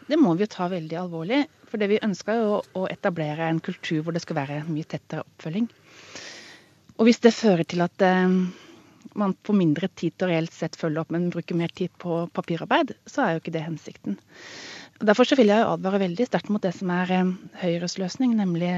Det 0.08 0.18
må 0.22 0.36
vi 0.36 0.46
jo 0.46 0.54
ta 0.54 0.70
veldig 0.70 0.98
alvorlig. 1.02 1.46
For 1.68 1.82
det 1.82 1.90
vi 1.92 2.04
ønsker 2.06 2.34
er 2.38 2.78
å 2.78 2.88
etablere 2.88 3.50
en 3.50 3.60
kultur 3.60 4.04
hvor 4.06 4.14
det 4.14 4.22
skal 4.24 4.38
være 4.38 4.64
mye 4.70 4.88
tettere 4.88 5.26
oppfølging. 5.26 5.68
Og 6.96 7.10
hvis 7.10 7.20
det 7.26 7.34
fører 7.36 7.68
til 7.68 7.84
at 7.84 8.06
eh, 8.06 8.38
man 9.16 9.36
får 9.48 9.58
mindre 9.58 9.90
tid 9.96 10.16
til 10.16 10.28
å 10.28 10.32
reelt 10.32 10.54
sett 10.56 10.78
følge 10.80 11.02
opp, 11.02 11.14
men 11.14 11.32
bruker 11.34 11.58
mer 11.58 11.74
tid 11.76 11.94
på 12.02 12.26
papirarbeid, 12.36 12.96
så 13.10 13.26
er 13.26 13.36
jo 13.36 13.44
ikke 13.44 13.56
det 13.56 13.66
hensikten. 13.66 14.20
Derfor 15.04 15.28
vil 15.36 15.50
jeg 15.52 15.60
advare 15.60 16.00
veldig 16.00 16.24
sterkt 16.24 16.48
mot 16.54 16.64
det 16.64 16.72
som 16.78 16.88
er 16.96 17.10
eh, 17.12 17.32
Høyres 17.60 17.98
løsning, 18.00 18.32
nemlig 18.40 18.70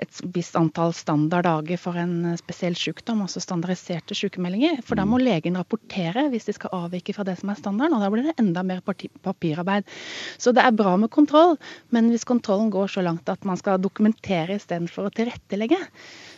et 0.00 0.18
visst 0.34 0.56
antall 0.58 0.92
standarddager 0.92 1.80
for 1.80 1.96
en 1.96 2.34
eh, 2.34 2.36
spesiell 2.36 2.76
sykdom, 2.76 3.22
altså 3.24 3.40
standardiserte 3.40 4.16
sykemeldinger. 4.18 4.82
For 4.84 5.00
da 5.00 5.06
må 5.08 5.16
legen 5.22 5.56
rapportere 5.56 6.26
hvis 6.28 6.50
de 6.50 6.56
skal 6.58 6.74
avvike 6.82 7.14
fra 7.16 7.24
det 7.24 7.38
som 7.40 7.54
er 7.54 7.60
standarden, 7.60 7.96
og 7.96 8.04
da 8.04 8.10
blir 8.12 8.28
det 8.28 8.36
enda 8.42 8.66
mer 8.68 8.84
papirarbeid. 8.84 9.88
Så 10.36 10.52
det 10.52 10.60
er 10.60 10.76
bra 10.76 10.92
med 11.00 11.12
kontroll, 11.14 11.56
men 11.88 12.12
hvis 12.12 12.28
kontrollen 12.28 12.68
går 12.74 12.92
så 12.92 13.06
langt 13.06 13.32
at 13.32 13.48
man 13.48 13.56
skal 13.60 13.80
dokumentere 13.80 14.60
istedenfor 14.60 15.08
å 15.08 15.14
tilrettelegge, 15.16 15.80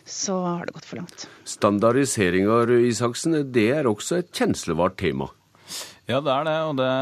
så 0.05 0.39
har 0.45 0.67
det 0.67 0.75
gått 0.77 0.89
for 0.89 1.03
langt. 1.03 1.29
Standardiseringer, 1.49 2.71
Isaksen, 2.89 3.39
det 3.53 3.69
er 3.77 3.89
også 3.91 4.23
et 4.23 4.33
kjenslevart 4.35 4.99
tema? 5.01 5.31
Ja, 6.11 6.19
det 6.19 6.33
er 6.35 6.47
det. 6.49 6.57
Og 6.67 6.77
det, 6.81 6.93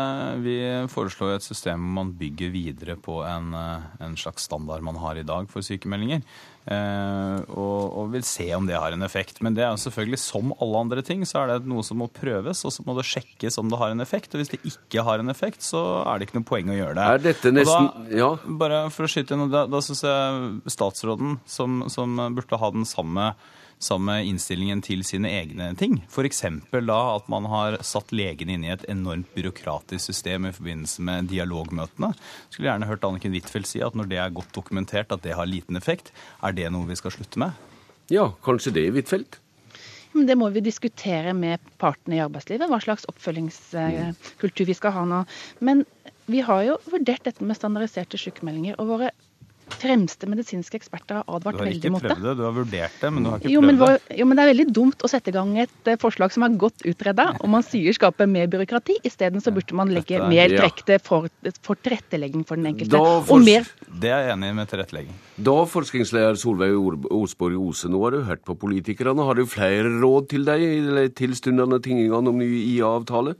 vi 0.45 0.57
foreslår 0.93 1.39
et 1.39 1.47
system 1.47 1.81
hvor 1.81 1.97
man 2.03 2.13
bygger 2.21 2.53
videre 2.53 2.99
på 3.01 3.23
en, 3.25 3.55
eh, 3.57 3.87
en 4.05 4.17
slags 4.21 4.45
standard 4.49 4.85
man 4.85 5.01
har 5.01 5.17
i 5.17 5.27
dag 5.27 5.49
for 5.51 5.65
sykemeldinger. 5.65 6.21
Eh, 6.69 7.39
og, 7.57 7.97
og, 7.97 8.11
vil 8.13 8.25
se 8.27 8.45
om 8.55 8.67
det 8.69 8.77
har 8.77 8.93
en 8.93 9.07
effekt. 9.07 9.41
Men 9.45 9.57
det 9.57 9.65
er 9.65 9.73
jo 9.73 9.81
selvfølgelig 9.85 10.21
som 10.23 10.53
alle 10.61 10.83
andre 10.85 11.05
ting, 11.07 11.25
så 11.29 11.43
er 11.43 11.55
det 11.55 11.71
noe 11.71 11.85
som 11.87 12.01
må 12.03 12.11
prøves, 12.13 12.65
og 12.67 12.75
så 12.75 12.85
må 12.87 12.97
det 12.99 13.07
sjekkes 13.09 13.59
om 13.63 13.71
det 13.73 13.81
har 13.81 13.95
en 13.95 14.05
effekt. 14.05 14.35
Og 14.35 14.43
hvis 14.43 14.53
det 14.53 14.61
ikke 14.69 15.05
har 15.07 15.23
en 15.23 15.33
effekt, 15.33 15.65
så 15.67 15.85
er 16.05 16.19
det 16.19 16.29
ikke 16.29 16.41
noe 16.41 16.51
poeng 16.51 16.73
å 16.73 16.77
gjøre 16.79 16.99
det. 16.99 17.07
Er 17.07 17.25
dette 17.31 17.55
nesten, 17.55 17.89
da, 17.95 18.11
ja. 18.23 18.33
Bare 18.61 18.85
for 18.95 19.09
å 19.09 19.13
skyte 19.13 19.37
inn, 19.37 19.49
da, 19.53 19.65
da 19.71 19.83
syns 19.85 20.05
jeg 20.07 20.75
statsråden, 20.77 21.41
som, 21.49 21.83
som 21.93 22.21
burde 22.37 22.61
ha 22.61 22.75
den 22.75 22.89
samme 22.89 23.33
samme 23.81 24.19
innstillingen 24.29 24.83
til 24.85 25.03
sine 25.09 25.31
egne 25.33 25.71
ting. 25.81 25.99
F.eks. 26.11 26.45
da 26.71 26.99
at 27.15 27.29
man 27.33 27.49
har 27.51 27.79
satt 27.87 28.13
legene 28.13 28.57
inn 28.57 28.67
i 28.67 28.73
et 28.75 28.85
enormt 28.93 29.31
byråkratisk 29.35 30.11
system 30.11 30.49
i 30.49 30.55
forbindelse 30.55 31.05
med 31.07 31.31
dialogmøtene. 31.33 32.13
Skulle 32.51 32.71
gjerne 32.71 32.91
hørt 32.91 33.07
Anniken 33.09 33.35
Huitfeldt 33.35 33.71
si 33.71 33.83
at 33.85 33.97
når 33.97 34.11
det 34.11 34.21
er 34.21 34.37
godt 34.37 34.53
dokumentert 34.57 35.15
at 35.15 35.25
det 35.25 35.37
har 35.39 35.49
liten 35.49 35.81
effekt, 35.81 36.13
er 36.45 36.50
det 36.57 36.71
noe 36.73 36.89
vi 36.89 36.99
skal 36.99 37.15
slutte 37.15 37.41
med? 37.43 37.55
Ja, 38.11 38.31
kanskje 38.45 38.75
det, 38.75 38.89
Huitfeldt? 38.95 39.39
Men 40.13 40.27
det 40.27 40.35
må 40.39 40.49
vi 40.51 40.63
diskutere 40.65 41.33
med 41.37 41.63
partene 41.79 42.19
i 42.19 42.23
arbeidslivet, 42.25 42.67
hva 42.71 42.81
slags 42.83 43.07
oppfølgingskultur 43.11 44.67
vi 44.67 44.75
skal 44.75 44.95
ha 44.97 45.05
nå. 45.07 45.21
Men 45.63 45.85
vi 46.31 46.43
har 46.47 46.65
jo 46.67 46.79
vurdert 46.91 47.27
dette 47.27 47.47
med 47.47 47.59
standardiserte 47.59 48.19
sykemeldinger. 48.19 48.75
og 48.79 48.91
våre 48.91 49.13
fremste 49.81 50.29
medisinske 50.31 50.77
eksperter 50.79 51.21
har 51.21 51.25
advart 51.41 51.59
veldig 51.61 51.91
mot 51.95 52.03
det. 52.05 52.09
Du 52.09 52.13
har 52.13 52.17
ikke 52.17 52.21
prøvd 52.21 52.29
det, 52.29 52.37
du 52.39 52.45
har 52.47 52.55
vurdert 52.59 52.99
det, 53.01 53.11
men 53.17 53.25
du 53.27 53.31
har 53.33 53.41
ikke 53.41 53.53
jo, 53.55 53.61
prøvd 53.65 53.81
det. 53.81 54.19
Jo, 54.21 54.27
men 54.29 54.37
det 54.39 54.45
er 54.45 54.51
veldig 54.53 54.67
dumt 54.77 55.05
å 55.07 55.11
sette 55.11 55.33
i 55.33 55.37
gang 55.37 55.53
et 55.65 55.91
eh, 55.91 55.99
forslag 56.01 56.35
som 56.35 56.45
er 56.47 56.57
godt 56.61 56.85
utreda, 56.91 57.27
og 57.41 57.49
man 57.53 57.65
sier 57.67 57.97
skaper 57.97 58.29
mer 58.31 58.47
byråkrati. 58.53 58.99
Isteden 59.09 59.41
så 59.45 59.53
burde 59.57 59.75
man 59.79 59.93
legge 59.95 60.19
er- 60.21 60.29
mer 60.29 60.51
Ja. 60.51 60.69
for, 61.03 61.29
for 61.65 61.77
tilrettelegging 61.81 62.45
for 62.47 62.57
den 62.61 62.67
enkelte. 62.75 62.91
Da 62.93 63.21
Og 63.35 63.43
mer 63.45 63.65
Det 64.01 64.11
er 64.11 64.29
jeg 64.29 64.37
enig 64.37 64.55
med 64.55 64.69
tilrettelegging. 64.69 65.15
Da, 65.41 65.57
forskningsleder 65.65 66.37
Solveig 66.37 66.75
Osborg 67.11 67.57
Ose, 67.59 67.89
nå 67.89 68.01
har 68.05 68.11
du 68.13 68.23
hørt 68.25 68.45
på 68.45 68.57
politikerne. 68.59 69.25
Har 69.25 69.35
du 69.35 69.47
flere 69.47 69.89
råd 70.01 70.29
til 70.29 70.45
deg 70.45 70.61
i 70.61 70.81
de 70.81 71.09
tilstundende 71.09 71.81
tingene 71.83 72.13
om 72.17 72.37
ny 72.39 72.49
IA-avtale? 72.77 73.35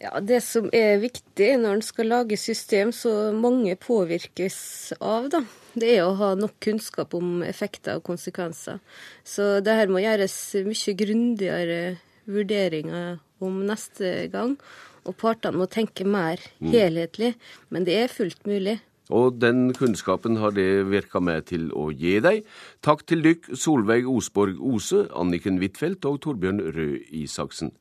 Ja, 0.00 0.18
Det 0.20 0.40
som 0.42 0.66
er 0.74 0.98
viktig 1.02 1.50
når 1.62 1.76
en 1.76 1.84
skal 1.86 2.10
lage 2.10 2.38
system 2.40 2.90
så 2.92 3.30
mange 3.32 3.76
påvirkes 3.78 4.94
av, 4.98 5.28
da, 5.30 5.44
det 5.78 5.92
er 5.96 6.02
å 6.06 6.16
ha 6.18 6.32
nok 6.38 6.56
kunnskap 6.62 7.14
om 7.14 7.44
effekter 7.46 8.00
og 8.00 8.06
konsekvenser. 8.06 8.80
Så 9.22 9.60
det 9.62 9.76
her 9.78 9.92
må 9.92 10.02
gjøres 10.02 10.34
mye 10.66 10.96
grundigere 10.98 11.78
vurderinger 12.26 13.20
om 13.44 13.62
neste 13.68 14.26
gang. 14.32 14.56
Og 15.04 15.16
partene 15.20 15.60
må 15.60 15.68
tenke 15.68 16.06
mer 16.08 16.40
helhetlig. 16.64 17.34
Men 17.68 17.84
det 17.86 17.98
er 18.00 18.12
fullt 18.12 18.46
mulig. 18.48 18.78
Og 19.12 19.36
den 19.36 19.68
kunnskapen 19.76 20.38
har 20.40 20.54
det 20.56 20.86
virka 20.88 21.20
med 21.20 21.50
til 21.50 21.68
å 21.76 21.90
gi 21.92 22.16
deg. 22.24 22.46
Takk 22.80 23.04
til 23.04 23.20
dykk 23.24 23.50
Solveig 23.52 24.08
Osborg 24.08 24.56
Ose, 24.64 25.04
Anniken 25.12 25.60
Huitfeldt 25.60 26.08
og 26.08 26.22
Torbjørn 26.24 26.62
Røe 26.72 27.02
Isaksen. 27.12 27.74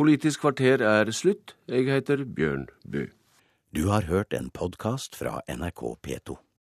Politisk 0.00 0.40
kvarter 0.40 0.80
er 0.80 1.10
slutt. 1.12 1.58
Jeg 1.68 1.84
heter 1.84 2.22
Bjørn 2.24 2.70
Bø. 2.88 3.02
Du 3.76 3.82
har 3.92 4.08
hørt 4.08 4.32
en 4.32 4.48
podkast 4.48 5.12
fra 5.12 5.42
NRK 5.44 5.82
P2. 6.00 6.40